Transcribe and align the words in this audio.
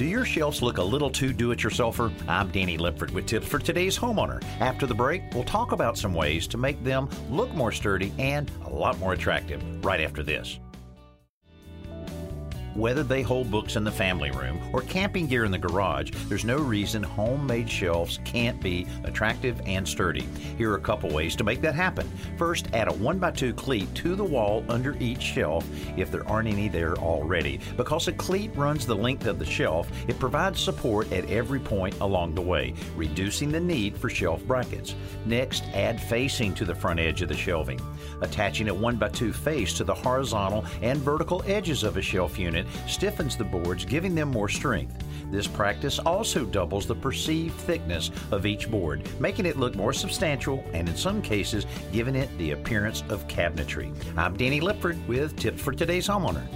Do 0.00 0.06
your 0.06 0.24
shelves 0.24 0.62
look 0.62 0.78
a 0.78 0.82
little 0.82 1.10
too 1.10 1.30
do 1.34 1.50
it 1.50 1.58
yourselfer? 1.58 2.10
I'm 2.26 2.48
Danny 2.48 2.78
Lipford 2.78 3.10
with 3.10 3.26
tips 3.26 3.46
for 3.46 3.58
today's 3.58 3.98
homeowner. 3.98 4.42
After 4.58 4.86
the 4.86 4.94
break, 4.94 5.22
we'll 5.34 5.44
talk 5.44 5.72
about 5.72 5.98
some 5.98 6.14
ways 6.14 6.46
to 6.46 6.56
make 6.56 6.82
them 6.82 7.06
look 7.28 7.52
more 7.52 7.70
sturdy 7.70 8.10
and 8.18 8.50
a 8.64 8.70
lot 8.70 8.98
more 8.98 9.12
attractive 9.12 9.62
right 9.84 10.00
after 10.00 10.22
this. 10.22 10.58
Whether 12.74 13.02
they 13.02 13.22
hold 13.22 13.50
books 13.50 13.74
in 13.74 13.82
the 13.82 13.90
family 13.90 14.30
room 14.30 14.60
or 14.72 14.82
camping 14.82 15.26
gear 15.26 15.44
in 15.44 15.50
the 15.50 15.58
garage, 15.58 16.12
there's 16.28 16.44
no 16.44 16.56
reason 16.56 17.02
homemade 17.02 17.68
shelves 17.68 18.20
can't 18.24 18.60
be 18.60 18.86
attractive 19.02 19.60
and 19.66 19.86
sturdy. 19.86 20.26
Here 20.56 20.70
are 20.70 20.76
a 20.76 20.80
couple 20.80 21.10
ways 21.10 21.34
to 21.36 21.44
make 21.44 21.60
that 21.62 21.74
happen. 21.74 22.08
First, 22.38 22.68
add 22.72 22.86
a 22.86 22.92
1x2 22.92 23.56
cleat 23.56 23.92
to 23.96 24.14
the 24.14 24.24
wall 24.24 24.64
under 24.68 24.96
each 25.00 25.20
shelf 25.20 25.66
if 25.96 26.12
there 26.12 26.26
aren't 26.28 26.48
any 26.48 26.68
there 26.68 26.96
already. 26.96 27.58
Because 27.76 28.06
a 28.06 28.12
cleat 28.12 28.54
runs 28.54 28.86
the 28.86 28.94
length 28.94 29.26
of 29.26 29.40
the 29.40 29.46
shelf, 29.46 29.90
it 30.06 30.20
provides 30.20 30.60
support 30.60 31.10
at 31.12 31.28
every 31.28 31.58
point 31.58 31.98
along 32.00 32.36
the 32.36 32.40
way, 32.40 32.74
reducing 32.94 33.50
the 33.50 33.60
need 33.60 33.96
for 33.96 34.08
shelf 34.08 34.44
brackets. 34.44 34.94
Next, 35.26 35.64
add 35.74 36.00
facing 36.00 36.54
to 36.54 36.64
the 36.64 36.74
front 36.74 37.00
edge 37.00 37.20
of 37.20 37.28
the 37.28 37.36
shelving. 37.36 37.80
Attaching 38.20 38.68
a 38.68 38.74
1x2 38.74 39.34
face 39.34 39.74
to 39.74 39.84
the 39.84 39.94
horizontal 39.94 40.64
and 40.82 41.00
vertical 41.00 41.42
edges 41.46 41.82
of 41.82 41.96
a 41.96 42.02
shelf 42.02 42.38
unit 42.38 42.59
stiffens 42.86 43.36
the 43.36 43.44
boards, 43.44 43.84
giving 43.84 44.14
them 44.14 44.30
more 44.30 44.48
strength. 44.48 45.04
This 45.30 45.46
practice 45.46 45.98
also 45.98 46.44
doubles 46.44 46.86
the 46.86 46.94
perceived 46.94 47.54
thickness 47.60 48.10
of 48.32 48.46
each 48.46 48.70
board, 48.70 49.08
making 49.20 49.46
it 49.46 49.56
look 49.56 49.76
more 49.76 49.92
substantial 49.92 50.64
and 50.72 50.88
in 50.88 50.96
some 50.96 51.22
cases 51.22 51.66
giving 51.92 52.16
it 52.16 52.28
the 52.38 52.50
appearance 52.52 53.04
of 53.08 53.28
cabinetry. 53.28 53.94
I'm 54.16 54.36
Danny 54.36 54.60
Lipford 54.60 55.06
with 55.06 55.36
tips 55.36 55.62
for 55.62 55.72
today's 55.72 56.08
homeowner. 56.08 56.46